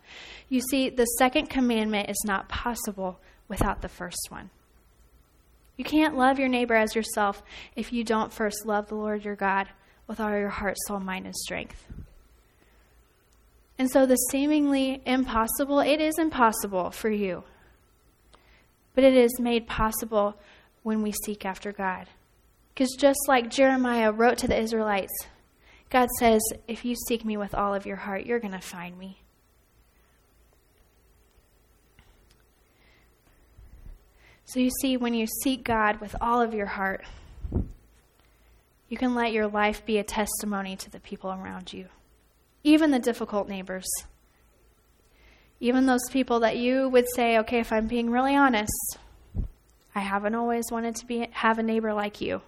[0.49, 4.51] You see, the second commandment is not possible without the first one.
[5.77, 7.43] You can't love your neighbor as yourself
[7.75, 9.67] if you don't first love the Lord your God
[10.07, 11.85] with all your heart, soul, mind, and strength.
[13.77, 17.43] And so the seemingly impossible, it is impossible for you.
[18.95, 20.35] But it is made possible
[20.81, 22.07] when we seek after God.
[22.73, 25.13] Because just like Jeremiah wrote to the Israelites,
[25.91, 28.97] God says, if you seek me with all of your heart, you're going to find
[28.97, 29.21] me.
[34.47, 37.03] So you see, when you seek God with all of your heart,
[38.87, 41.87] you can let your life be a testimony to the people around you,
[42.63, 43.85] even the difficult neighbors.
[45.59, 48.97] Even those people that you would say, okay, if I'm being really honest,
[49.93, 52.41] I haven't always wanted to be, have a neighbor like you.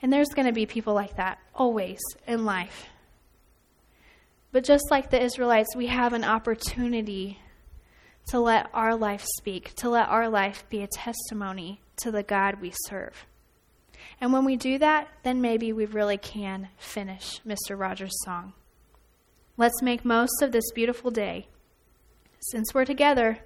[0.00, 2.86] And there's going to be people like that always in life.
[4.52, 7.41] But just like the Israelites, we have an opportunity
[8.28, 12.60] to let our life speak, to let our life be a testimony to the God
[12.60, 13.26] we serve.
[14.20, 17.78] And when we do that, then maybe we really can finish Mr.
[17.78, 18.52] Rogers' song.
[19.56, 21.48] Let's make most of this beautiful day.
[22.50, 23.38] Since we're together,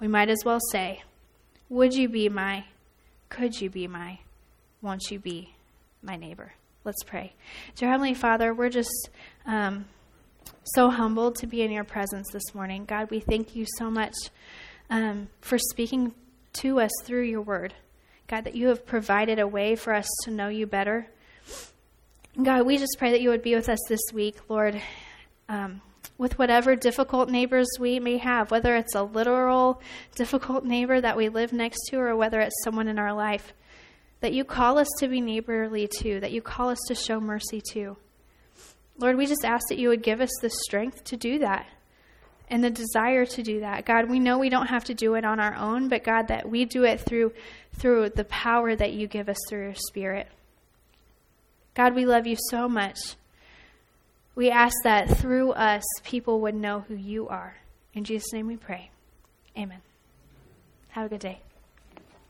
[0.00, 1.02] we might as well say,
[1.68, 2.64] Would you be my,
[3.28, 4.20] could you be my,
[4.82, 5.56] won't you be
[6.06, 6.52] my neighbor.
[6.84, 7.34] Let's pray.
[7.74, 9.10] Dear Heavenly Father, we're just
[9.44, 9.86] um,
[10.64, 12.84] so humbled to be in your presence this morning.
[12.84, 14.14] God, we thank you so much
[14.90, 16.14] um, for speaking
[16.54, 17.74] to us through your word.
[18.26, 21.06] God, that you have provided a way for us to know you better.
[22.42, 24.80] God, we just pray that you would be with us this week, Lord,
[25.48, 25.80] um,
[26.18, 29.80] with whatever difficult neighbors we may have, whether it's a literal
[30.16, 33.52] difficult neighbor that we live next to or whether it's someone in our life
[34.20, 37.60] that you call us to be neighborly to, that you call us to show mercy
[37.72, 37.96] to.
[38.98, 41.66] Lord, we just ask that you would give us the strength to do that
[42.48, 43.84] and the desire to do that.
[43.84, 46.48] God, we know we don't have to do it on our own, but God, that
[46.48, 47.32] we do it through
[47.74, 50.28] through the power that you give us through your spirit.
[51.74, 52.98] God, we love you so much.
[54.34, 57.56] We ask that through us people would know who you are.
[57.92, 58.90] In Jesus' name we pray.
[59.56, 59.80] Amen.
[60.88, 61.40] Have a good day.